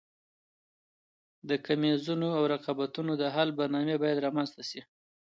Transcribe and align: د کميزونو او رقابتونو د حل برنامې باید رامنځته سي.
د 1.49 1.51
کميزونو 1.65 2.27
او 2.37 2.43
رقابتونو 2.53 3.11
د 3.21 3.23
حل 3.35 3.49
برنامې 3.59 3.95
باید 4.03 4.23
رامنځته 4.25 4.61
سي. 4.69 4.81